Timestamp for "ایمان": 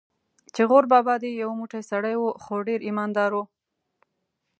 2.87-3.09